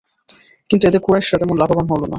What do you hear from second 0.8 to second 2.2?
এতে কুরাইশরা তেমন লাভবান হল না।